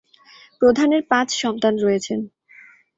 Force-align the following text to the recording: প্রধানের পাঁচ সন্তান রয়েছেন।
প্রধানের 0.61 1.01
পাঁচ 1.09 1.27
সন্তান 1.35 1.73
রয়েছেন। 1.77 2.19